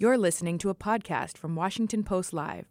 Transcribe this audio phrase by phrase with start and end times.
[0.00, 2.64] You're listening to a podcast from Washington Post Live,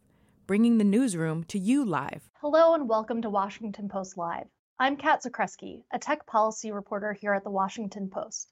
[0.47, 2.31] bringing the newsroom to you live.
[2.41, 4.47] Hello and welcome to Washington Post Live.
[4.79, 8.52] I'm Cat Zakrzewski, a tech policy reporter here at the Washington Post.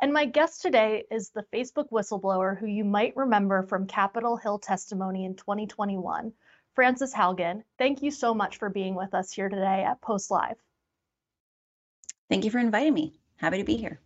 [0.00, 4.60] And my guest today is the Facebook whistleblower who you might remember from Capitol Hill
[4.60, 6.32] testimony in 2021,
[6.76, 7.64] Frances Haugen.
[7.76, 10.58] Thank you so much for being with us here today at Post Live.
[12.30, 13.18] Thank you for inviting me.
[13.38, 14.00] Happy to be here.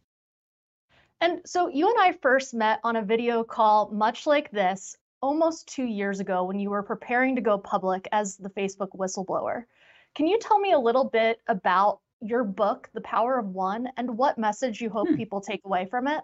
[1.21, 5.69] And so you and I first met on a video call much like this almost
[5.69, 9.65] two years ago when you were preparing to go public as the Facebook whistleblower.
[10.15, 14.17] Can you tell me a little bit about your book, The Power of One, and
[14.17, 15.17] what message you hope hmm.
[15.17, 16.23] people take away from it?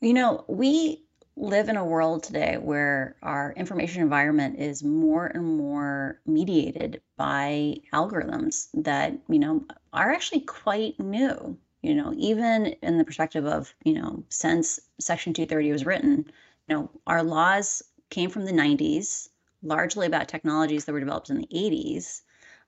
[0.00, 1.02] You know, we
[1.36, 7.76] live in a world today where our information environment is more and more mediated by
[7.92, 11.56] algorithms that, you know, are actually quite new.
[11.88, 16.26] You know, even in the perspective of, you know, since Section 230 was written,
[16.68, 19.30] you know, our laws came from the 90s,
[19.62, 22.20] largely about technologies that were developed in the 80s.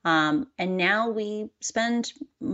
[0.05, 2.13] Um, and now we spend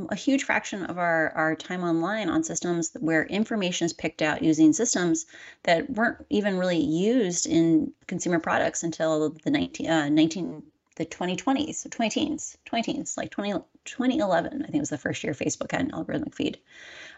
[0.09, 4.44] a huge fraction of our, our time online on systems where information is picked out
[4.44, 5.26] using systems
[5.64, 10.64] that weren't even really used in consumer products until the 19, uh, 19
[10.98, 13.53] the 2020s, so 20 teens, 20 teens, like 20,
[13.86, 16.59] 2011, I think was the first year Facebook had an algorithmic feed.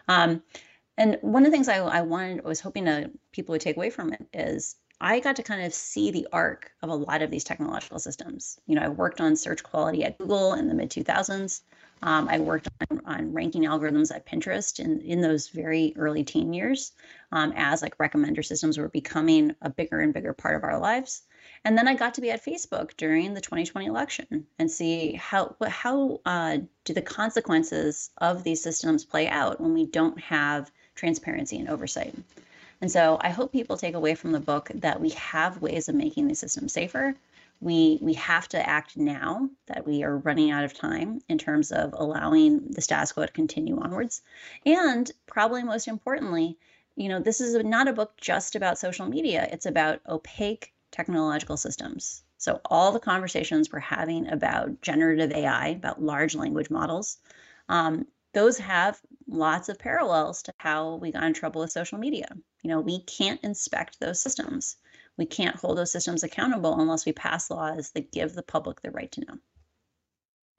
[0.08, 0.42] Um,
[0.96, 3.76] and one of the things I, I wanted, I was hoping to people would take
[3.76, 7.22] away from it is I got to kind of see the arc of a lot
[7.22, 8.60] of these technological systems.
[8.66, 11.62] You know, I worked on search quality at Google in the mid 2000s.
[12.02, 16.52] Um, I worked on, on, ranking algorithms at Pinterest in, in those very early teen
[16.52, 16.92] years
[17.30, 21.22] um, as like recommender systems were becoming a bigger and bigger part of our lives.
[21.62, 25.56] And then I got to be at Facebook during the 2020 election and see how
[25.66, 31.58] how uh, do the consequences of these systems play out when we don't have transparency
[31.58, 32.14] and oversight.
[32.80, 35.94] And so I hope people take away from the book that we have ways of
[35.94, 37.14] making these systems safer.
[37.60, 41.72] We we have to act now that we are running out of time in terms
[41.72, 44.22] of allowing the status quo to continue onwards.
[44.64, 46.56] And probably most importantly,
[46.96, 49.46] you know, this is not a book just about social media.
[49.52, 52.22] It's about opaque technological systems.
[52.38, 57.18] So all the conversations we're having about generative AI, about large language models,
[57.68, 62.28] um, those have lots of parallels to how we got in trouble with social media.
[62.62, 64.76] You know, we can't inspect those systems.
[65.16, 68.90] We can't hold those systems accountable unless we pass laws that give the public the
[68.90, 69.38] right to know.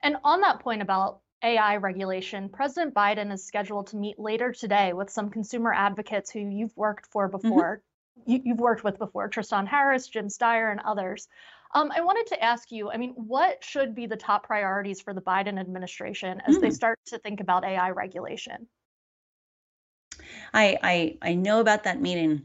[0.02, 4.92] And on that point about AI regulation, President Biden is scheduled to meet later today
[4.92, 7.48] with some consumer advocates who you've worked for mm-hmm.
[7.48, 7.82] before.
[8.26, 11.28] You, have worked with before, Tristan Harris, Jim Steyer, and others.
[11.74, 15.14] Um, I wanted to ask you, I mean, what should be the top priorities for
[15.14, 16.60] the Biden administration as mm.
[16.60, 18.68] they start to think about AI regulation?
[20.52, 22.42] I I, I know about that meeting.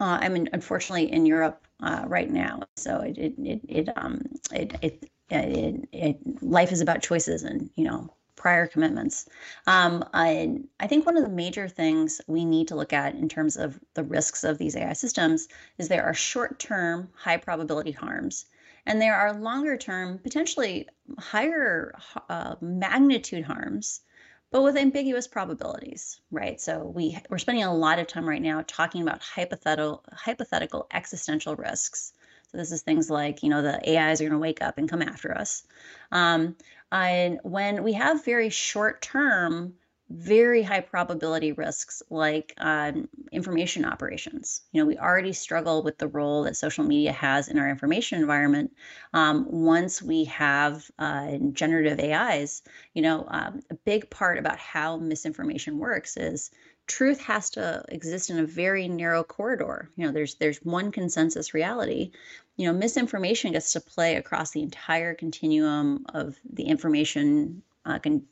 [0.00, 4.22] Uh, I'm in, unfortunately in Europe uh, right now, so it it it, it um
[4.52, 8.12] it, it it, it life is about choices and you know
[8.44, 9.26] prior commitments.
[9.66, 13.26] Um, I, I think one of the major things we need to look at in
[13.26, 17.92] terms of the risks of these AI systems is there are short term, high probability
[17.92, 18.44] harms,
[18.84, 20.86] and there are longer term, potentially
[21.18, 21.94] higher
[22.28, 24.02] uh, magnitude harms.
[24.50, 26.60] But with ambiguous probabilities, right?
[26.60, 31.56] So we we're spending a lot of time right now talking about hypothetical hypothetical existential
[31.56, 32.12] risks.
[32.54, 35.02] This is things like, you know, the AIs are going to wake up and come
[35.02, 35.64] after us.
[36.12, 36.56] Um,
[36.92, 39.74] and when we have very short term,
[40.10, 44.60] very high probability risks like um, information operations.
[44.72, 48.20] You know, we already struggle with the role that social media has in our information
[48.20, 48.72] environment.
[49.14, 54.98] Um, once we have uh, generative AIs, you know, um, a big part about how
[54.98, 56.50] misinformation works is
[56.86, 59.90] truth has to exist in a very narrow corridor.
[59.96, 62.12] You know, there's there's one consensus reality.
[62.56, 68.26] You know, misinformation gets to play across the entire continuum of the information uh, con-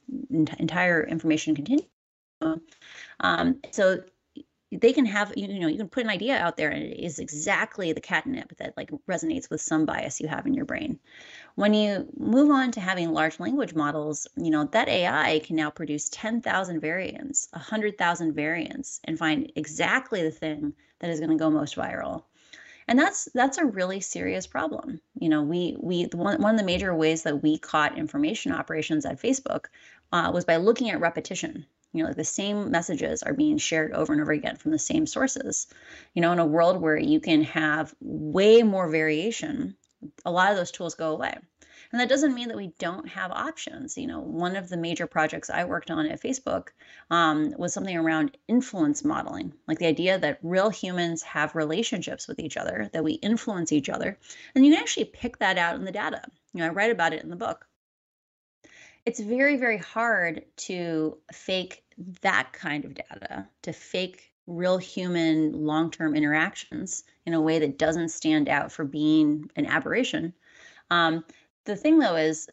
[0.59, 1.87] entire information continuum.
[3.21, 4.03] Um, so
[4.73, 7.19] they can have you know you can put an idea out there and it is
[7.19, 10.99] exactly the catnip that like resonates with some bias you have in your brain
[11.55, 15.71] when you move on to having large language models you know that ai can now
[15.71, 20.73] produce 10,000 variants 100,000 variants and find exactly the thing
[21.03, 22.25] that is going to go most viral.
[22.89, 25.01] And that's that's a really serious problem.
[25.19, 29.05] You know we we one, one of the major ways that we caught information operations
[29.05, 29.67] at facebook
[30.13, 31.67] uh, was by looking at repetition.
[31.93, 34.79] You know like the same messages are being shared over and over again from the
[34.79, 35.69] same sources.
[36.15, 39.77] You know in a world where you can have way more variation
[40.25, 41.35] a lot of those tools go away
[41.91, 43.97] And that doesn't mean that we don't have options.
[43.99, 46.69] You know, one of the major projects I worked on at Facebook
[47.11, 52.39] um, was something around influence modeling, like the idea that real humans have relationships with
[52.39, 54.19] each other, that we influence each other.
[54.55, 56.23] And you can actually pick that out in the data.
[56.55, 57.67] You know, I write about it in the book.
[59.05, 61.85] It's very, very hard to fake
[62.23, 67.79] that kind of data, to fake real human long term interactions in a way that
[67.79, 70.33] doesn't stand out for being an aberration.
[70.91, 71.25] Um,
[71.65, 72.49] the thing though is,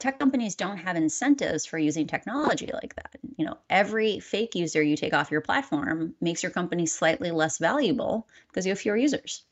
[0.00, 3.16] tech companies don't have incentives for using technology like that.
[3.36, 7.58] You know, every fake user you take off your platform makes your company slightly less
[7.58, 9.44] valuable because you have fewer users.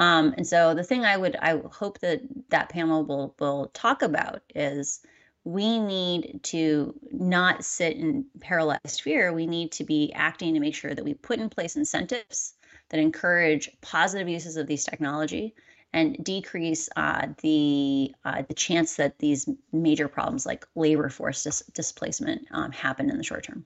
[0.00, 2.20] Um, and so the thing I would I hope that
[2.50, 5.00] that panel will will talk about is
[5.44, 9.32] we need to not sit in paralyzed fear.
[9.32, 12.54] We need to be acting to make sure that we put in place incentives
[12.90, 15.54] that encourage positive uses of these technology
[15.92, 21.62] and decrease uh, the uh, the chance that these major problems like labor force dis-
[21.74, 23.64] displacement um, happen in the short term.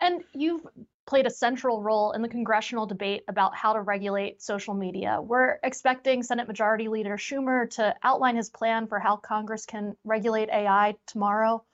[0.00, 0.66] And you've
[1.06, 5.20] played a central role in the congressional debate about how to regulate social media.
[5.20, 10.48] We're expecting Senate Majority Leader Schumer to outline his plan for how Congress can regulate
[10.48, 11.64] AI tomorrow.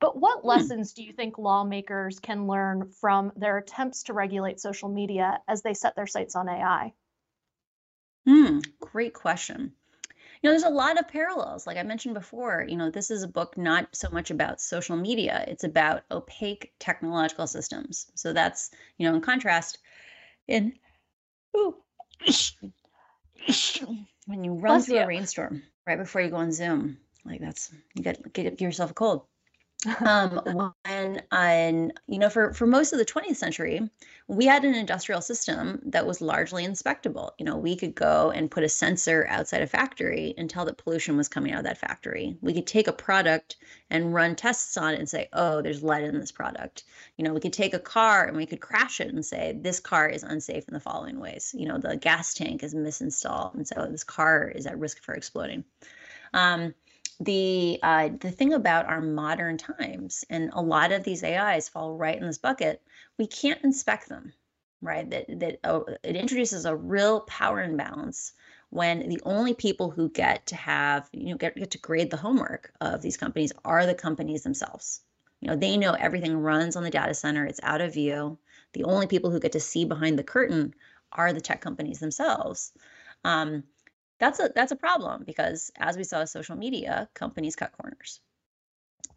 [0.00, 0.48] But what hmm.
[0.48, 5.62] lessons do you think lawmakers can learn from their attempts to regulate social media as
[5.62, 6.92] they set their sights on AI?
[8.26, 9.74] Hmm, great question
[10.42, 13.22] you know there's a lot of parallels like i mentioned before you know this is
[13.22, 18.70] a book not so much about social media it's about opaque technological systems so that's
[18.96, 19.78] you know in contrast
[20.46, 20.72] in
[21.56, 21.76] ooh,
[24.26, 25.02] when you run Bless through you.
[25.02, 28.94] a rainstorm right before you go on zoom like that's you get get yourself a
[28.94, 29.22] cold
[30.00, 33.88] um, when and you know for for most of the 20th century
[34.26, 37.32] we had an industrial system that was largely inspectable.
[37.38, 40.78] You know we could go and put a sensor outside a factory and tell that
[40.78, 42.36] pollution was coming out of that factory.
[42.40, 43.56] We could take a product
[43.88, 46.82] and run tests on it and say oh there's lead in this product.
[47.16, 49.78] You know we could take a car and we could crash it and say this
[49.78, 51.54] car is unsafe in the following ways.
[51.56, 55.14] You know the gas tank is misinstalled and so this car is at risk for
[55.14, 55.64] exploding.
[56.34, 56.74] Um,
[57.20, 61.96] the uh, the thing about our modern times, and a lot of these AIs fall
[61.96, 62.82] right in this bucket.
[63.18, 64.32] We can't inspect them,
[64.80, 65.08] right?
[65.10, 68.32] That that oh, it introduces a real power imbalance
[68.70, 72.16] when the only people who get to have you know get, get to grade the
[72.16, 75.00] homework of these companies are the companies themselves.
[75.40, 77.46] You know, they know everything runs on the data center.
[77.46, 78.38] It's out of view.
[78.74, 80.74] The only people who get to see behind the curtain
[81.12, 82.72] are the tech companies themselves.
[83.24, 83.64] Um,
[84.18, 88.20] that's a that's a problem because as we saw with social media companies cut corners.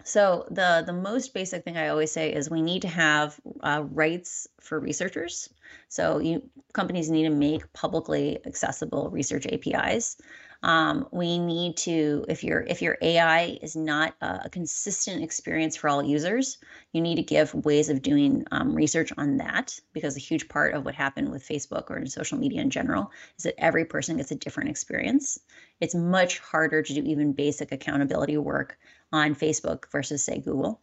[0.04, 3.84] So the the most basic thing i always say is we need to have uh,
[3.92, 5.50] rights for researchers.
[5.90, 10.18] So you companies need to make publicly accessible research apis
[10.64, 15.90] um, we need to if your if your ai is not a, consistent experience for
[15.90, 16.58] all users
[16.94, 20.74] you need to give ways of doing um, research on that because a huge part
[20.74, 24.18] of what happened with facebook or in social media in general is that every person
[24.18, 25.40] gets a different experience.
[25.80, 28.78] It's much harder to do even basic accountability work
[29.12, 30.82] on facebook versus say google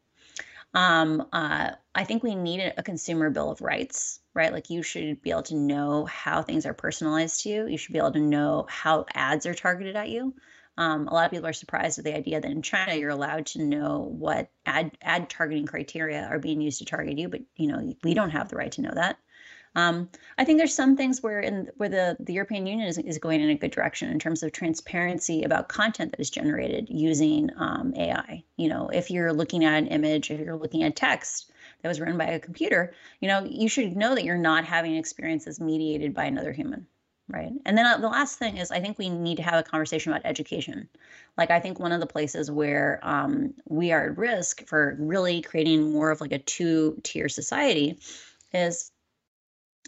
[0.74, 4.52] um, uh, I think we need a consumer bill of rights, right?
[4.52, 7.66] Like you should be able to know how things are personalized to you.
[7.66, 10.34] You should be able to know how ads are targeted at you.
[10.76, 13.46] Um, a lot of people are surprised at the idea that in China you're allowed
[13.46, 17.66] to know what ad ad targeting criteria are being used to target you, but you
[17.66, 19.18] know we don't have the right to know that.
[19.78, 20.08] Um,
[20.38, 23.40] I think there's some things where in where the, the European Union is, is going
[23.40, 27.94] in a good direction in terms of transparency about content that is generated using um,
[27.96, 28.42] AI.
[28.56, 32.00] You know, if you're looking at an image, if you're looking at text that was
[32.00, 36.12] written by a computer, you know, you should know that you're not having experiences mediated
[36.12, 36.84] by another human.
[37.28, 37.52] Right.
[37.64, 40.10] And then uh, the last thing is, I think we need to have a conversation
[40.10, 40.88] about education.
[41.36, 45.42] Like, I think one of the places where um, we are at risk for really
[45.42, 48.00] creating more of like a two tier society
[48.54, 48.90] is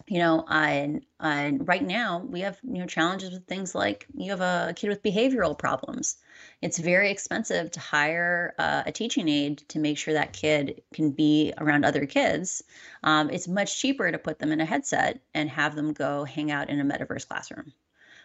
[0.06, 4.30] you know, and and right now we have you know challenges with things like you
[4.30, 6.16] have a kid with behavioral problems.
[6.62, 11.10] It's very expensive to hire uh, a teaching aide to make sure that kid can
[11.10, 12.62] be around other kids.
[13.04, 16.50] Um, it's much cheaper to put them in a headset and have them go hang
[16.50, 17.72] out in a metaverse classroom.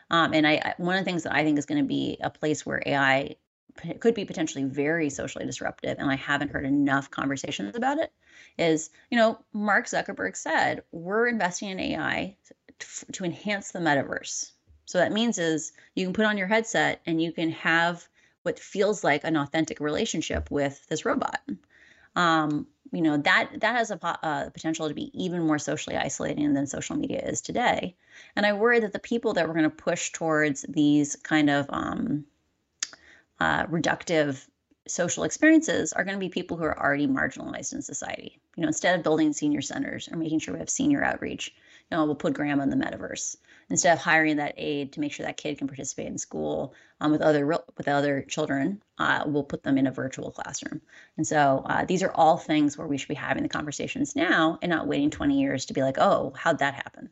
[0.10, 2.30] Um, and I, one of the things that I think is going to be a
[2.30, 3.36] place where AI
[4.00, 8.12] could be potentially very socially disruptive, and I haven't heard enough conversations about it,
[8.58, 12.38] is you know, Mark Zuckerberg said, we're investing in AI
[12.80, 14.52] to, to enhance the metaverse.
[14.86, 18.08] So that means is you can put on your headset and you can have
[18.44, 21.42] what feels like an authentic relationship with this robot.
[22.16, 26.54] Um, you know that that has a uh, potential to be even more socially isolating
[26.54, 27.96] than social media is today.
[28.36, 31.66] And I worry that the people that we're going to push towards these kind of
[31.70, 32.26] um,
[33.40, 34.46] uh, reductive
[34.88, 38.40] social experiences are going to be people who are already marginalized in society.
[38.56, 41.54] You know, instead of building senior centers or making sure we have senior outreach,
[41.90, 43.38] you know, we'll put grandma in the metaverse
[43.70, 47.12] instead of hiring that aide to make sure that kid can participate in school um,
[47.12, 48.82] with other with other children.
[48.98, 50.82] Uh, we'll put them in a virtual classroom.
[51.18, 54.60] And so uh, these are all things where we should be having the conversations now
[54.62, 57.10] and not waiting 20 years to be like, oh, how'd that happen?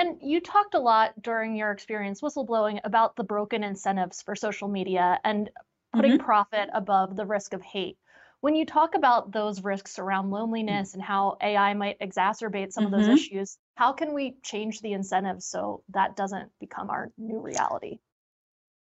[0.00, 4.66] And you talked a lot during your experience whistleblowing about the broken incentives for social
[4.66, 5.50] media and
[5.92, 6.24] putting mm-hmm.
[6.24, 7.98] profit above the risk of hate.
[8.40, 12.94] When you talk about those risks around loneliness and how AI might exacerbate some mm-hmm.
[12.94, 13.14] of those mm-hmm.
[13.16, 17.98] issues, how can we change the incentives so that doesn't become our new reality?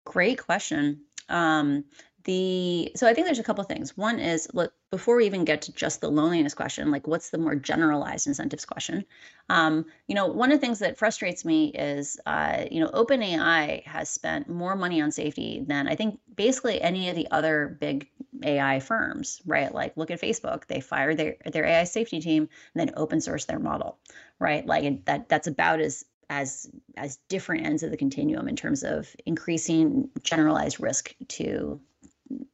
[0.05, 1.05] Great question.
[1.29, 1.85] Um,
[2.27, 3.95] the so i think there's a couple things.
[3.95, 7.37] One is look before we even get to just the loneliness question like what's the
[7.37, 9.05] more generalized incentives question?
[9.49, 13.83] Um, you know one of the things that frustrates me is uh, you know openai
[13.85, 18.09] has spent more money on safety than i think basically any of the other big
[18.43, 19.73] ai firms right?
[19.73, 20.67] Like look at facebook.
[20.67, 23.97] They fire their their ai safety team and then open source their model
[24.39, 24.65] right?
[24.65, 29.15] Like that that's about as as as different ends of the continuum in terms of
[29.25, 31.79] increasing generalized risk to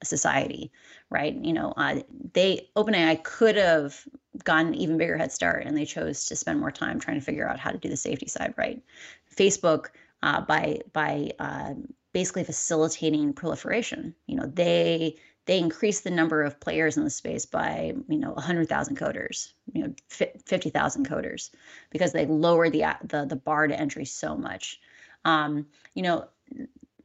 [0.03, 0.72] society,
[1.10, 1.36] right?
[1.36, 2.01] You know, uh,
[2.34, 4.06] they OpenAI could have
[4.44, 7.48] gotten even bigger head start, and they chose to spend more time trying to figure
[7.48, 8.82] out how to do the safety side right.
[9.36, 9.88] Facebook,
[10.22, 11.74] uh, by by uh,
[12.13, 15.15] basically facilitating proliferation, you know, they
[15.46, 19.84] they increased the number of players in the space by you know 100,000 coders, you
[19.84, 21.50] know 50,000 coders
[21.89, 24.80] because they lowered the the the bar to entry so much.
[25.25, 26.27] Um, you know,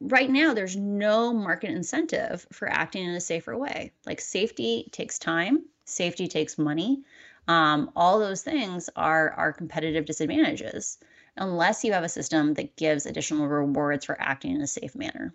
[0.01, 3.93] right now there's no market incentive for acting in a safer way.
[4.07, 7.03] Like safety takes time safety takes money.
[7.49, 10.99] Um, all those things are are competitive disadvantages
[11.37, 15.33] unless you have a system that gives additional rewards for acting in a safe manner.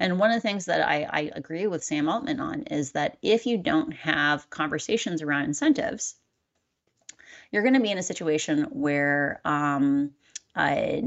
[0.00, 3.18] And one of the things that I, I agree with sam altman on is that
[3.22, 6.16] if you don't have conversations around incentives
[7.50, 10.10] you're going to be in a situation where um,
[10.56, 11.00] uh,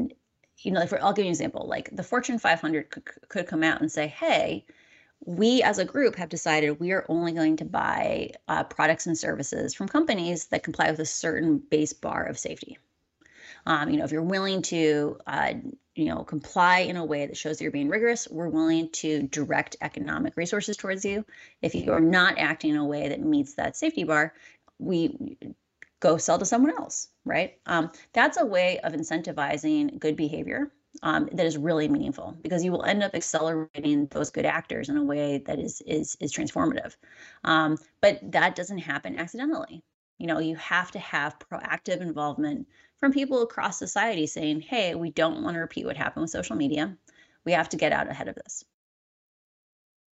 [0.60, 1.68] you know, like I'll give you an example.
[1.68, 4.66] Like the Fortune 500 could, could come out and say, hey,
[5.26, 9.18] we as a group have decided we are only going to buy uh, products and
[9.18, 12.78] services from companies that comply with a certain base bar of safety.
[13.66, 15.54] Um, you know, if you're willing to, uh,
[15.96, 19.24] you know, comply in a way that shows that you're being rigorous, we're willing to
[19.24, 21.26] direct economic resources towards you.
[21.62, 24.34] If you are not acting in a way that meets that safety bar,
[24.80, 25.38] we
[26.00, 27.58] go sell to someone else, right?
[27.66, 30.72] Um, that's a way of incentivizing good behavior
[31.04, 34.98] um, that is really meaningful because you will end up accelerating those good actors in
[34.98, 36.96] a way that is is is transformative.
[37.44, 39.84] Um, but that doesn't happen accidentally.
[40.18, 42.68] You know, you have to have proactive involvement
[43.00, 46.56] from people across society saying, "Hey, we don't want to repeat what happened with social
[46.56, 46.98] media.
[47.46, 48.66] We have to get out ahead of this."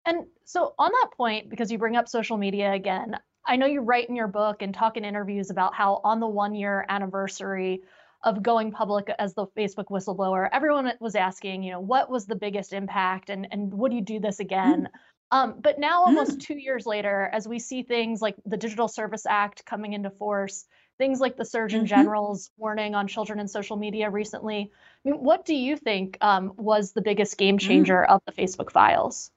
[0.06, 3.82] And so, on that point, because you bring up social media again, I know you
[3.82, 7.84] write in your book and talk in interviews about how on the one year anniversary
[8.24, 12.36] of going public as the Facebook whistleblower, everyone was asking, you know, what was the
[12.36, 14.90] biggest impact and, and would you do this again?
[14.92, 15.00] Mm.
[15.32, 16.40] Um, but now, almost mm.
[16.40, 20.66] two years later, as we see things like the Digital Service Act coming into force,
[20.98, 21.88] things like the Surgeon mm-hmm.
[21.88, 24.72] General's warning on children and social media recently,
[25.06, 27.62] I mean, what do you think um, was the biggest game mm.
[27.62, 28.14] changer mm.
[28.14, 29.32] of the Facebook files?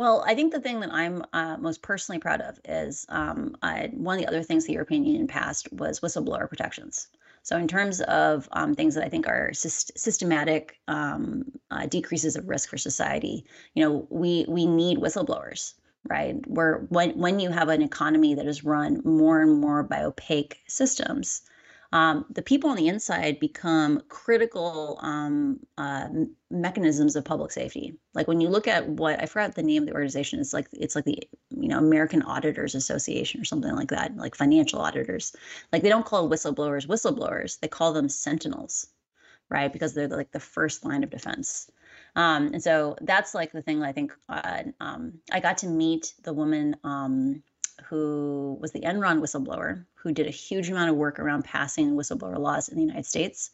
[0.00, 3.90] Well, I think the thing that I'm uh, most personally proud of is um, I,
[3.92, 7.08] one of the other things the European Union passed was whistleblower protections.
[7.42, 12.34] So, in terms of um, things that I think are syst- systematic um, uh, decreases
[12.34, 15.74] of risk for society, you know, we we need whistleblowers,
[16.08, 16.34] right?
[16.46, 20.62] Where when when you have an economy that is run more and more by opaque
[20.66, 21.42] systems,
[21.92, 26.08] um, the people on the inside become critical um, uh,
[26.50, 27.96] mechanisms of public safety.
[28.14, 30.68] Like when you look at what I forgot the name of the organization, it's like
[30.72, 31.18] it's like the
[31.50, 35.34] you know American Auditors Association or something like that, like financial auditors.
[35.72, 38.86] Like they don't call whistleblowers whistleblowers; they call them sentinels,
[39.48, 39.72] right?
[39.72, 41.70] Because they're like the first line of defense.
[42.14, 46.14] Um, and so that's like the thing I think uh, um, I got to meet
[46.22, 47.42] the woman um,
[47.88, 52.38] who was the Enron whistleblower, who did a huge amount of work around passing whistleblower
[52.38, 53.50] laws in the United States.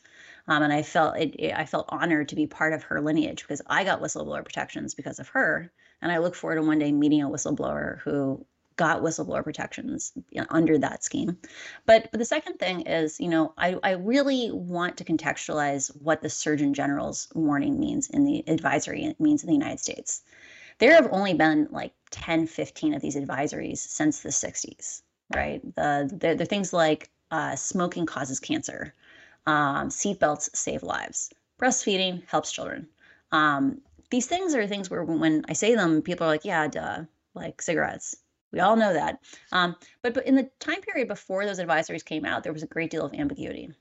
[0.48, 3.42] Um, and I felt it, it, I felt honored to be part of her lineage
[3.42, 5.72] because I got whistleblower protections because of her.
[6.02, 8.44] And I look forward to one day meeting a whistleblower who
[8.76, 11.38] got whistleblower protections you know, under that scheme.
[11.86, 16.22] But, but the second thing is, you know, I, I really want to contextualize what
[16.22, 20.22] the Surgeon General's warning means in the advisory means in the United States.
[20.78, 25.02] There have only been like 10, 15 of these advisories since the 60s,
[25.34, 25.62] right?
[25.74, 28.94] The, the, the things like uh, smoking causes cancer,
[29.46, 31.30] um, seatbelts save lives,
[31.60, 32.88] breastfeeding helps children.
[33.32, 37.04] Um, these things are things where when I say them, people are like, yeah, duh,
[37.34, 38.16] like cigarettes.
[38.50, 39.20] We all know that.
[39.52, 42.68] Um, but, but in the time period before those advisories came out, there was a
[42.68, 43.74] great deal of ambiguity.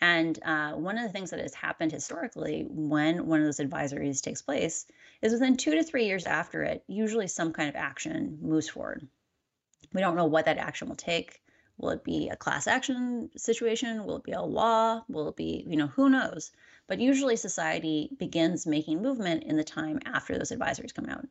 [0.00, 4.20] And uh, one of the things that has happened historically when one of those advisories
[4.20, 4.86] takes place
[5.20, 9.06] is within two to three years after it, usually some kind of action moves forward.
[9.92, 11.41] We don't know what that action will take.
[11.82, 14.04] Will it be a class action situation?
[14.04, 15.04] Will it be a law?
[15.08, 16.52] Will it be, you know, who knows?
[16.86, 21.26] But usually society begins making movement in the time after those advisories come out.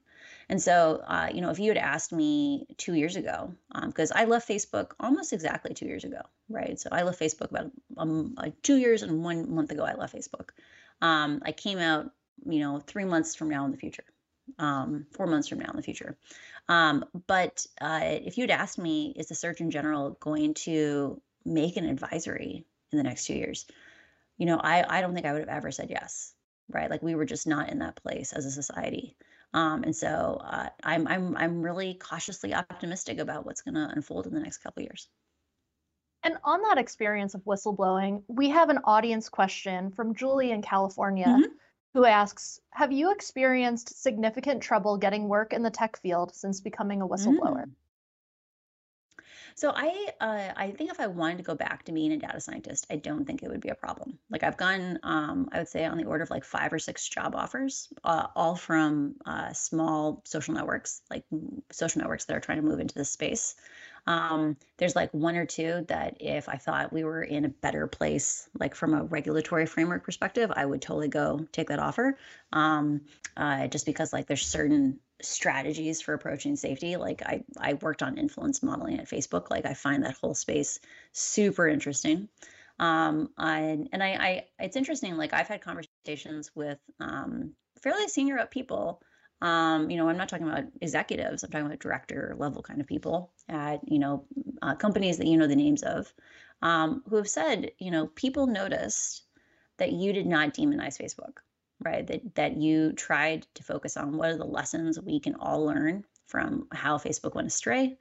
[0.50, 3.54] And so, uh, you know, if you had asked me two years ago,
[3.86, 6.78] because um, I left Facebook almost exactly two years ago, right?
[6.78, 10.50] So I left Facebook about um, two years and one month ago, I left Facebook.
[11.02, 12.12] Um, I came out,
[12.46, 14.04] you know, three months from now in the future,
[14.60, 16.18] um, four months from now in the future.
[16.72, 21.86] Um, but uh, if you'd asked me, is the Surgeon General going to make an
[21.86, 23.66] advisory in the next two years?
[24.38, 26.36] You know, I, I don't think I would have ever said yes,
[26.70, 26.90] right?
[26.90, 29.18] Like we were just not in that place as a society.
[29.54, 34.28] Um, and so uh, I'm I'm I'm really cautiously optimistic about what's going to unfold
[34.28, 35.10] in the next couple years.
[36.24, 41.26] And on that experience of whistleblowing, we have an audience question from Julie in California
[41.28, 41.58] Mhm.
[41.94, 47.02] Who asks Have you experienced significant trouble getting work in the tech field since becoming
[47.02, 47.66] a whistleblower?
[47.66, 47.72] Mm.
[49.56, 52.40] So I uh, I think if I wanted to go back to being a data
[52.40, 54.18] scientist, I don't think it would be a problem.
[54.30, 57.08] Like I've gotten, um, I would say on the order of like five or six
[57.08, 61.26] job offers, uh, all from uh, small social networks, like
[61.72, 63.56] social networks that are trying to move into this space.
[64.08, 67.88] Um, there's like one or two that if I thought we were in a better
[67.88, 72.18] place, like from a regulatory framework perspective, I would totally go take that offer.
[72.52, 73.02] Um,
[73.38, 76.98] uh, just because like there's certain strategies for approaching safety.
[76.98, 79.50] Like I, I worked on influence modeling at Facebook.
[79.50, 80.80] Like I find that whole space
[81.12, 82.28] super interesting.
[82.80, 85.16] Um, and and I, I, it's interesting.
[85.16, 89.02] Like I've had conversations with um, fairly senior up people.
[89.42, 91.44] Um, you know, I'm not talking about executives.
[91.44, 94.26] I'm talking about director level kind of people at you know
[94.62, 96.14] uh, companies that you know the names of,
[96.62, 99.24] um, who have said, you know, people noticed
[99.78, 101.40] that you did not demonize Facebook
[101.84, 102.06] right?
[102.08, 106.06] That that you tried to focus on what are the lessons we can all learn
[106.28, 107.98] from how Facebook went astray.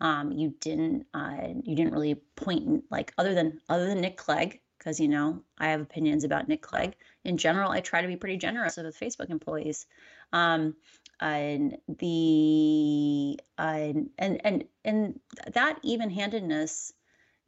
[0.00, 4.60] Um, you didn't uh, you didn't really point like other than other than Nick Clegg
[4.80, 6.96] because you know I have opinions about Nick Clegg.
[7.24, 9.86] In general, I try to be pretty generous with Facebook employees.
[10.32, 10.74] Um,
[11.20, 15.20] and the uh, and and and
[15.52, 16.94] that even-handedness,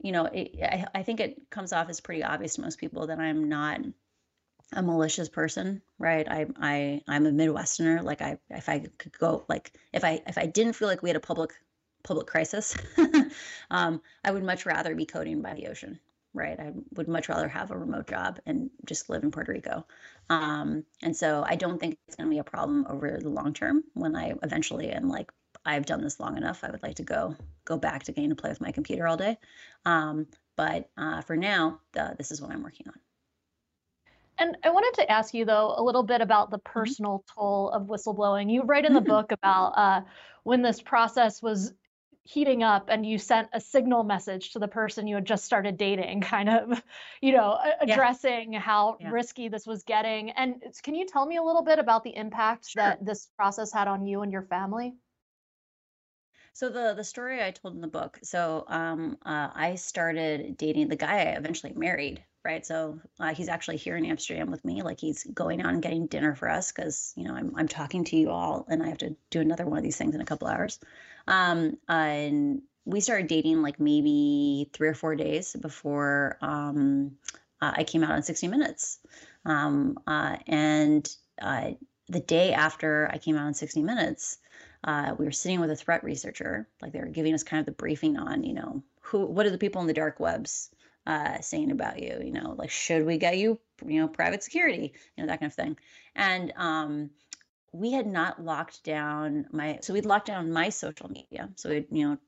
[0.01, 3.07] you know, it, I, I think it comes off as pretty obvious to most people
[3.07, 3.81] that I'm not
[4.75, 6.29] a malicious person, right?
[6.29, 8.03] I I I'm a Midwesterner.
[8.03, 11.09] Like I if I could go like if I if I didn't feel like we
[11.09, 11.53] had a public
[12.03, 12.77] public crisis,
[13.71, 15.99] um, I would much rather be coding by the ocean,
[16.35, 16.59] right?
[16.59, 19.87] I would much rather have a remote job and just live in Puerto Rico.
[20.31, 23.53] Um, and so I don't think it's going to be a problem over the long
[23.55, 25.31] term when I eventually am like
[25.65, 26.65] I've done this long enough.
[26.65, 29.17] I would like to go go back to getting to play with my computer all
[29.17, 29.39] day.
[29.85, 32.95] Um, but uh, for now, uh, this is what I'm working on.
[34.39, 36.95] And I wanted to ask you, though, a little bit about the Mhm.
[36.99, 38.51] personal toll of whistleblowing.
[38.51, 40.01] You write in the book about uh,
[40.43, 41.73] when this process was
[42.25, 45.77] heating up and you sent a signal message to the person you had just started
[45.77, 46.83] dating, kind of,
[47.21, 50.31] you know, a- Yeah, addressing how yeah, risky this was getting.
[50.31, 52.75] And can you tell me a little bit about the impact sure.
[52.77, 54.95] that this process had on you and your family?
[56.55, 58.19] So the the story I told in the book.
[58.23, 62.65] So um, uh, I started dating the guy I eventually married, right?
[62.65, 64.83] So uh, he's actually here in Amsterdam with me.
[64.83, 68.05] Like he's going out and getting dinner for us because you know I'm I'm talking
[68.05, 70.25] to you all, and I have to do another one of these things in a
[70.27, 70.79] couple hours.
[71.27, 77.13] Um, and we started dating like maybe three or four days before um,
[77.61, 78.99] uh, I came out on 60 Minutes.
[79.45, 81.09] Um, uh, and
[81.41, 81.73] uh,
[82.09, 84.39] the day after I came out on 60 Minutes
[84.85, 87.67] uh, we were sitting with a threat researcher, like they were giving us kind of
[87.67, 90.71] the briefing on, you know, who, what are the people in the dark webs
[91.07, 92.21] uh, saying about you?
[92.23, 95.51] You know, like should we get you, you know, private security, you know, that kind
[95.51, 95.77] of thing.
[96.17, 97.11] And um,
[97.73, 101.49] we had not locked down my, so we'd locked down my social media.
[101.57, 102.19] So we, you know,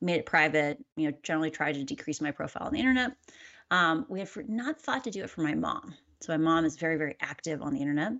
[0.00, 0.78] made it private.
[0.96, 3.12] You know, generally tried to decrease my profile on the internet.
[3.70, 5.94] Um, we had for, not thought to do it for my mom.
[6.20, 8.12] So my mom is very, very active on the internet.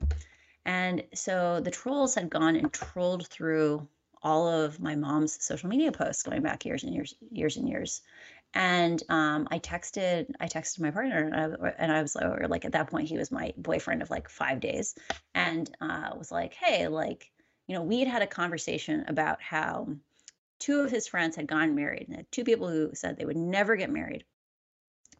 [0.64, 3.86] And so the trolls had gone and trolled through
[4.22, 8.02] all of my mom's social media posts going back years and years, years and years.
[8.56, 12.48] And um, I texted, I texted my partner, and I, and I was like, or
[12.48, 14.94] like at that point, he was my boyfriend of like five days,
[15.34, 17.30] and uh, was like, hey, like,
[17.66, 19.88] you know, we had had a conversation about how
[20.58, 23.76] two of his friends had gone married, and two people who said they would never
[23.76, 24.24] get married,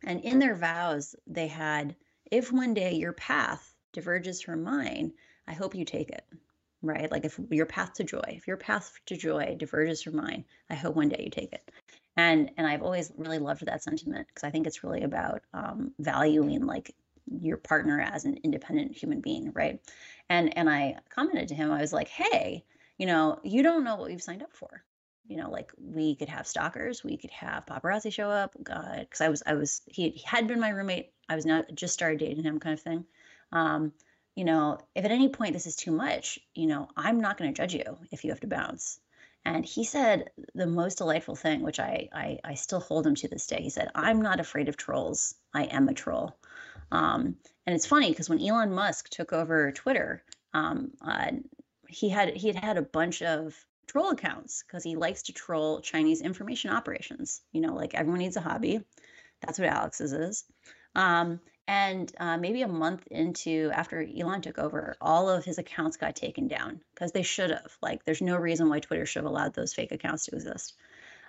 [0.02, 1.94] and in their vows, they had,
[2.30, 5.12] if one day your path diverges from mine,
[5.46, 6.24] I hope you take it,
[6.80, 7.10] right?
[7.10, 10.74] Like if your path to joy, if your path to joy diverges from mine, I
[10.74, 11.70] hope one day you take it.
[12.16, 15.92] And and I've always really loved that sentiment because I think it's really about um,
[15.98, 16.94] valuing like
[17.40, 19.80] your partner as an independent human being, right?
[20.28, 22.64] And and I commented to him, I was like, hey,
[22.98, 24.82] you know, you don't know what we've signed up for.
[25.26, 28.54] You know, like we could have stalkers, we could have paparazzi show up.
[28.62, 31.10] God, because I was I was he, he had been my roommate.
[31.28, 33.04] I was not just started dating him, kind of thing.
[33.52, 33.92] Um,
[34.36, 37.52] you know, if at any point this is too much, you know, I'm not going
[37.52, 39.00] to judge you if you have to bounce.
[39.46, 43.28] And he said the most delightful thing, which I, I, I still hold him to
[43.28, 43.62] this day.
[43.62, 45.36] He said, "I'm not afraid of trolls.
[45.54, 46.36] I am a troll."
[46.90, 51.30] Um, and it's funny because when Elon Musk took over Twitter, um, uh,
[51.88, 53.54] he had he had had a bunch of
[53.86, 57.40] troll accounts because he likes to troll Chinese information operations.
[57.52, 58.80] You know, like everyone needs a hobby.
[59.42, 60.44] That's what Alex's is.
[60.96, 65.96] Um, and uh, maybe a month into after Elon took over, all of his accounts
[65.96, 67.76] got taken down because they should have.
[67.82, 70.74] Like, there's no reason why Twitter should have allowed those fake accounts to exist.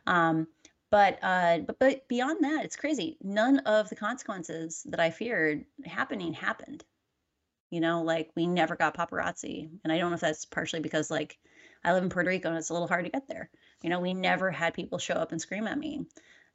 [0.05, 0.47] Um,
[0.89, 3.17] but uh, but but beyond that, it's crazy.
[3.21, 6.83] None of the consequences that I feared happening happened.
[7.71, 11.11] You know, like we never got paparazzi, and I don't know if that's partially because
[11.11, 11.37] like
[11.83, 13.49] I live in Puerto Rico and it's a little hard to get there.
[13.83, 16.05] You know, we never had people show up and scream at me.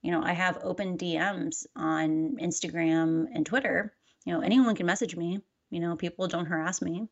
[0.03, 3.95] You know, I have open DMs on Instagram and Twitter.
[4.25, 5.41] You know, anyone can message me.
[5.71, 7.09] You know, people don't harass me.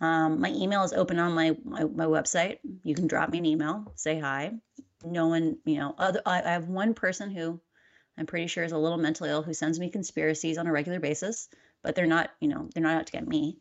[0.00, 2.58] Um, my email is open on my, my, my website.
[2.82, 4.52] You can drop me an email, say hi
[5.04, 7.60] no one, you know, other, I, I have one person who
[8.18, 11.00] I'm pretty sure is a little mentally ill who sends me conspiracies on a regular
[11.00, 11.48] basis,
[11.82, 13.58] but they're not, you know, they're not out to get me.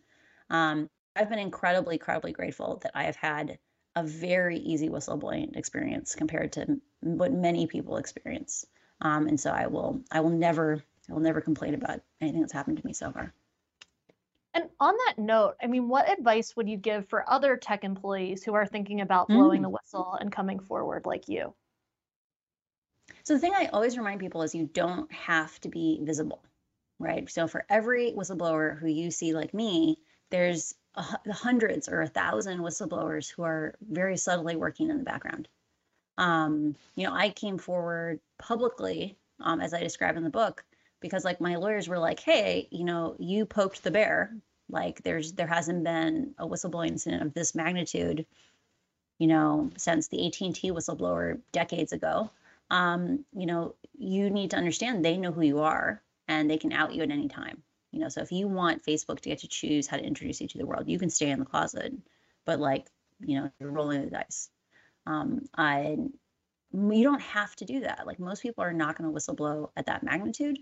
[0.49, 3.57] Um, I've been incredibly, incredibly grateful that I have had
[3.95, 8.65] a very easy whistleblowing experience compared to what many people experience.
[9.01, 12.53] Um, and so I will, I will never, I will never complain about anything that's
[12.53, 13.34] happened to me so far.
[14.53, 18.43] And on that note, I mean, what advice would you give for other tech employees
[18.43, 19.63] who are thinking about blowing mm.
[19.63, 21.56] the whistle and coming forward like you?
[23.23, 26.43] So, the thing I always remind people is you don't have to be visible,
[26.99, 27.29] right?
[27.29, 29.97] So, for every whistleblower who you see like me,
[30.29, 35.47] there's hundreds or a thousand whistleblowers who are very subtly working in the background.
[36.17, 40.63] Um, you know, I came forward publicly, um, as I describe in the book,
[40.99, 44.36] because like my lawyers were like, hey, you know, you poked the bear.
[44.69, 48.25] Like there's there hasn't been a whistleblowing incident of this magnitude,
[49.17, 52.29] you know, since the AT&T whistleblower decades ago.
[52.69, 56.71] Um, you know, you need to understand they know who you are and they can
[56.71, 57.62] out you at any time.
[57.93, 60.47] You know, so if you want Facebook to get to choose how to introduce you
[60.47, 61.93] to the world, you can stay in the closet,
[62.43, 62.88] but like,
[63.19, 64.49] you know, you're rolling the dice.
[65.06, 65.97] Um, I,
[66.73, 68.08] you don't have to do that.
[68.08, 70.58] Like most people are not going to whistleblow at that magnitude.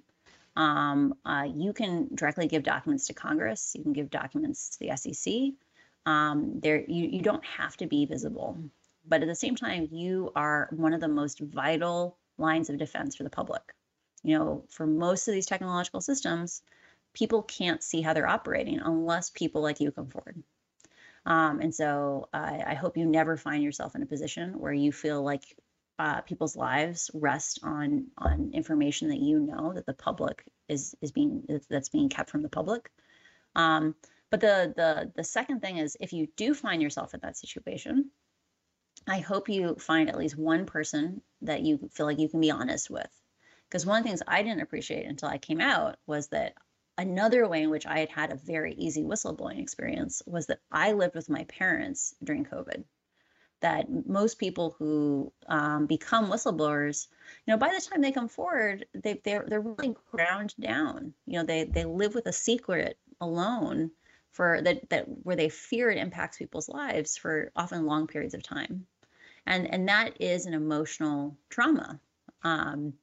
[0.58, 3.72] Um, uh, you can directly give documents to Congress.
[3.78, 5.54] You can give documents to the SEC.
[6.06, 8.58] Um, there, you, you don't have to be visible,
[9.08, 13.16] but at the same time, you are one of the most vital lines of defense
[13.16, 13.62] for the public.
[14.24, 16.62] You know, for most of these technological systems,
[17.14, 20.42] people can't see how they're operating unless people like you come forward.
[21.26, 24.92] Um, and so I, I hope you never find yourself in a position where you
[24.92, 25.44] feel like
[26.00, 31.12] uh, people's lives rest on on information that you know that the public is is
[31.12, 32.90] being that's being kept from the public.
[33.56, 33.94] Um,
[34.32, 38.10] but the the the second thing is if you do find yourself in that situation,
[39.08, 42.50] I hope you find at least one person that you feel like you can be
[42.50, 43.10] honest with.
[43.70, 46.56] Because one of the things I didn't appreciate until I came out was that
[47.02, 50.94] another way in which I had had a very easy whistleblowing experience was that I
[50.94, 52.84] lived with my parents during COVID
[53.62, 57.08] that most people who um, become whistleblowers,
[57.46, 61.14] you know, by the time they come forward, they they're they're really ground down.
[61.26, 63.92] You know, they they live with a secret alone
[64.32, 68.44] for that that where they fear it impacts people's lives for often long periods of
[68.44, 68.88] time,
[69.46, 72.00] and and that is an emotional trauma.
[72.44, 72.94] Um,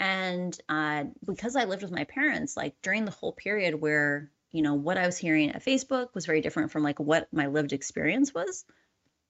[0.00, 4.62] and uh, because I lived with my parents, like during the whole period where you
[4.62, 7.72] know what I was hearing at Facebook was very different from like what my lived
[7.72, 8.64] experience was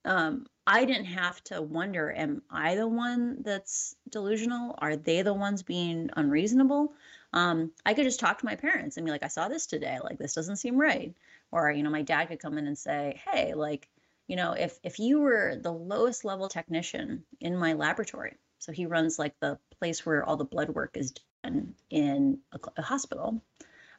[0.04, 4.74] um, I didn't have to wonder, am I the one that's delusional?
[4.78, 6.94] Are they the ones being unreasonable?
[7.32, 9.98] Um, I could just talk to my parents and be like, I saw this today,
[10.02, 11.14] like this doesn't seem right.
[11.50, 13.88] Or, you know, my dad could come in and say, Hey, like,
[14.26, 18.86] you know, if if you were the lowest level technician in my laboratory, so he
[18.86, 23.42] runs like the place where all the blood work is done in a, a hospital.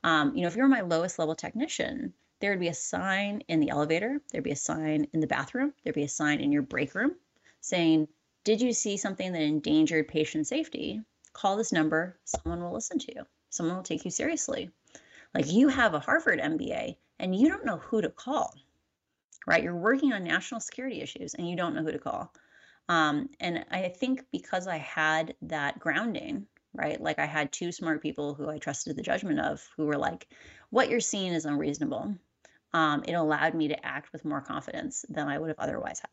[0.04, 3.60] Um, you know, if you're my lowest level technician, there would be a sign in
[3.60, 6.62] the elevator, there'd be a sign in the bathroom, there'd be a sign in your
[6.62, 7.16] break room
[7.62, 8.08] saying,
[8.44, 11.02] Did you see something that endangered patient safety?
[11.34, 14.70] Call this number, someone will listen to you, someone will take you seriously.
[15.34, 18.54] Like you have a Harvard MBA and you don't know who to call.
[19.46, 19.64] right?
[19.64, 22.34] You're working on national security issues and you don't know who to call.
[22.90, 27.00] Um, and I think because I had that grounding, right?
[27.00, 30.28] Like I had two smart people who I trusted the judgment of who were like,
[30.72, 32.16] what you're seeing is unreasonable.
[32.74, 36.10] Um, it allowed me to act with more confidence than I would have otherwise had.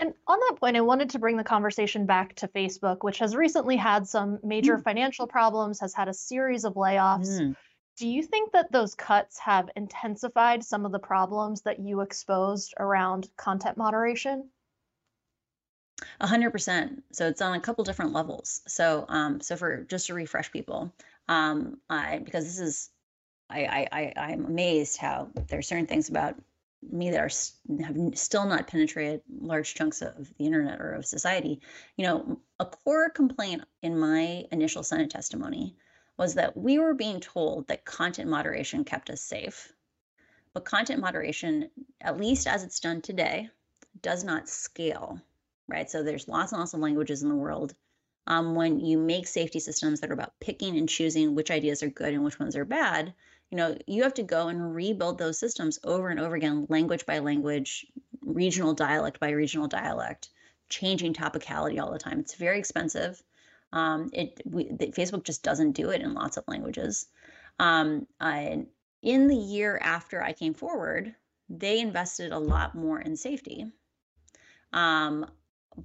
[0.00, 3.34] And on that point, I wanted to bring the conversation back to Facebook, which has
[3.34, 4.84] recently had some major mm.
[4.84, 7.40] financial problems, has had a series of layoffs.
[7.40, 7.56] Mm.
[7.96, 12.74] Do you think that those cuts have intensified some of the problems that you exposed
[12.78, 14.48] around content moderation?
[16.20, 17.02] A hundred percent.
[17.12, 18.62] So it's on a couple different levels.
[18.66, 20.92] So, um, so for just to refresh people,
[21.28, 22.90] um, I because this is,
[23.50, 26.36] I, I, I I'm amazed how there are certain things about
[26.82, 31.60] me that are have still not penetrated large chunks of the internet or of society.
[31.96, 35.74] You know, a core complaint in my initial Senate testimony
[36.16, 39.72] was that we were being told that content moderation kept us safe.
[40.52, 43.50] But content moderation, at least as it's done today,
[44.02, 45.20] does not scale
[45.68, 45.90] right?
[45.90, 47.74] So there's lots and lots of languages in the world.
[48.26, 51.88] Um, when you make safety systems that are about picking and choosing which ideas are
[51.88, 53.14] good and which ones are bad,
[53.50, 57.06] you know, you have to go and rebuild those systems over and over again, language
[57.06, 57.86] by language,
[58.20, 60.28] regional dialect by regional dialect,
[60.68, 62.20] changing topicality all the time.
[62.20, 63.22] It's very expensive.
[63.72, 67.06] Um, it we, Facebook just doesn't do it in lots of languages.
[67.58, 68.66] Um, I,
[69.02, 71.14] in the year after I came forward,
[71.48, 73.72] they invested a lot more in safety.
[74.72, 75.26] Um,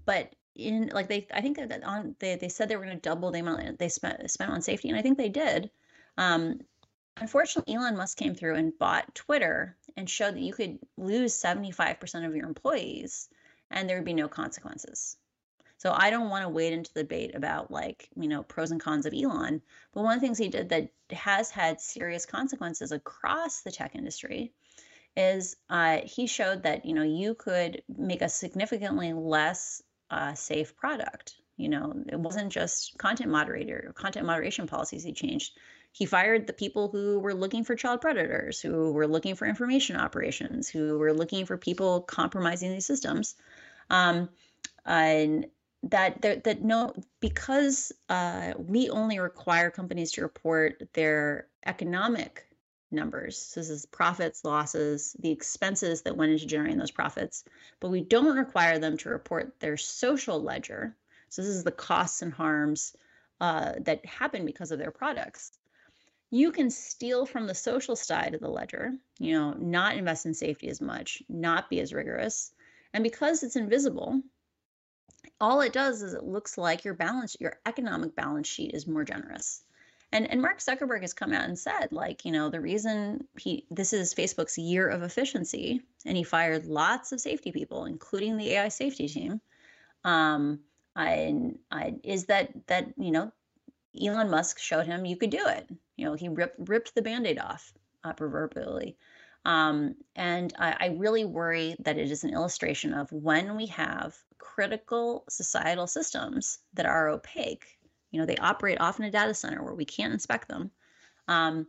[0.05, 3.01] but in like they i think that on they, they said they were going to
[3.01, 5.69] double the amount they spent spent on safety and i think they did.
[6.17, 6.59] Um
[7.17, 12.25] unfortunately elon musk came through and bought twitter and showed that you could lose 75%
[12.25, 13.29] of your employees
[13.69, 15.17] and there would be no consequences.
[15.77, 18.81] So i don't want to wade into the debate about like you know pros and
[18.81, 19.61] cons of elon
[19.93, 23.95] but one of the things he did that has had serious consequences across the tech
[23.95, 24.53] industry
[25.15, 30.75] is uh, he showed that you know you could make a significantly less uh, safe
[30.75, 31.35] product.
[31.57, 35.57] You know, it wasn't just content moderator, content moderation policies he changed.
[35.91, 39.95] He fired the people who were looking for child predators, who were looking for information
[39.95, 43.35] operations, who were looking for people compromising these systems.
[43.91, 44.29] Um,
[44.85, 45.45] and
[45.83, 52.45] that that, that no because uh, we only require companies to report their economic
[52.93, 53.37] numbers.
[53.37, 57.43] So this is profits, losses, the expenses that went into generating those profits.
[57.79, 60.95] But we don't require them to report their social ledger.
[61.29, 62.95] So this is the costs and harms
[63.41, 65.51] uh, that happen because of their products.
[66.29, 70.33] You can steal from the social side of the ledger, you know, not invest in
[70.33, 72.51] safety as much, not be as rigorous.
[72.93, 74.21] And because it's invisible,
[75.39, 79.03] all it does is it looks like your balance, your economic balance sheet is more
[79.03, 79.63] generous.
[80.13, 83.65] And and Mark Zuckerberg has come out and said, like, you know, the reason he
[83.71, 88.51] this is Facebook's year of efficiency, and he fired lots of safety people, including the
[88.51, 89.41] AI safety team.
[90.03, 90.59] Um,
[90.95, 91.33] I,
[91.71, 93.31] I is that that you know,
[93.99, 95.67] Elon Musk showed him you could do it.
[95.97, 97.73] You know, he ripped ripped the band-aid off,
[98.03, 98.95] uh, proverbially.
[99.45, 104.15] Um, and I, I really worry that it is an illustration of when we have
[104.37, 107.79] critical societal systems that are opaque
[108.13, 110.71] you know they operate off in a data center where we can't inspect them.
[111.27, 111.67] Um,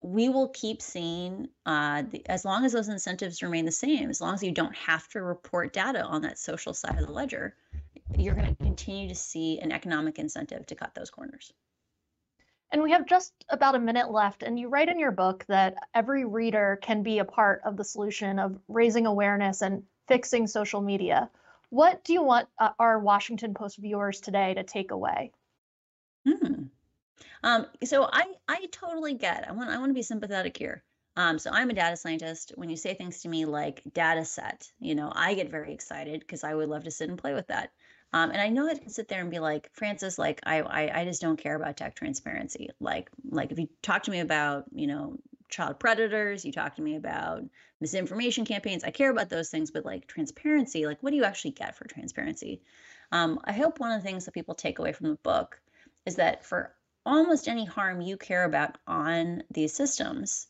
[0.00, 4.20] we will keep seeing uh, the, as long as those incentives remain the same as
[4.20, 7.56] long as you don't have to report data on that social side of the ledger
[8.16, 11.52] you're going to continue to see an economic incentive to cut those corners.
[12.70, 15.76] And we have just about a minute left and you write in your book that
[15.94, 20.80] every reader can be a part of the solution of raising awareness and fixing social
[20.80, 21.30] media.
[21.70, 25.32] What do you want uh, our washington post viewers today to take away
[26.26, 26.64] Hmm.
[27.42, 29.48] Um, so I I totally get.
[29.48, 30.82] I want I want to be sympathetic here.
[31.16, 32.52] Um, so I'm a data scientist.
[32.56, 36.20] When you say things to me like data set, you know, I get very excited
[36.20, 37.70] because I would love to sit and play with that.
[38.12, 41.00] Um, and I know I can sit there and be like, Frances, like I, I
[41.00, 42.70] I just don't care about tech transparency.
[42.80, 45.18] Like like if you talk to me about you know
[45.50, 47.42] child predators, you talk to me about
[47.80, 48.84] misinformation campaigns.
[48.84, 51.84] I care about those things, but like transparency, like what do you actually get for
[51.86, 52.62] transparency?
[53.12, 55.60] Um, I hope one of the things that people take away from the book
[56.06, 56.74] is that for
[57.06, 60.48] almost any harm you care about on these systems,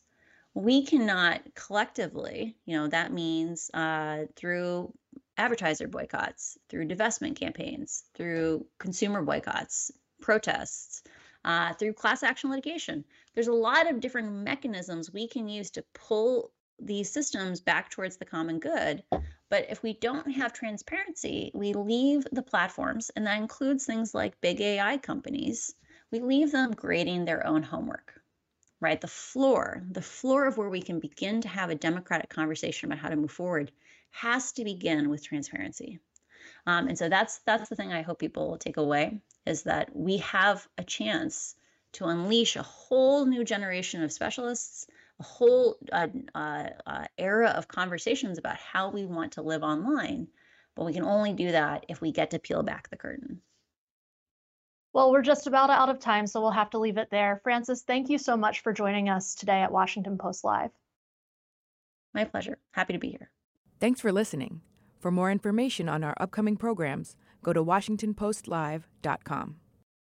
[0.53, 4.93] we cannot collectively, you know, that means uh, through
[5.37, 9.91] advertiser boycotts, through divestment campaigns, through consumer boycotts,
[10.21, 11.03] protests,
[11.43, 13.03] uh, through class action litigation.
[13.33, 18.17] There's a lot of different mechanisms we can use to pull these systems back towards
[18.17, 19.03] the common good.
[19.49, 24.41] But if we don't have transparency, we leave the platforms, and that includes things like
[24.41, 25.75] big AI companies,
[26.11, 28.13] we leave them grading their own homework.
[28.81, 28.99] right?
[29.01, 32.99] The floor, the floor of where we can begin to have a democratic conversation about
[33.01, 33.71] how to move forward
[34.11, 35.99] has to begin with transparency.
[36.67, 39.95] Um, and so that's that's the thing I hope people will take away is that
[39.95, 41.55] we have a chance
[41.93, 44.87] to unleash a whole new generation of specialists,
[45.19, 50.27] a whole uh, uh, uh, era of conversations about how we want to live online.
[50.75, 53.41] But we can only do that if we get to peel back the curtain.
[54.93, 57.39] Well, we're just about out of time, so we'll have to leave it there.
[57.43, 60.71] Frances, thank you so much for joining us today at Washington Post Live.
[62.13, 62.57] My pleasure.
[62.71, 63.29] Happy to be here.
[63.79, 64.61] Thanks for listening.
[64.99, 69.55] For more information on our upcoming programs, go to WashingtonPostLive.com.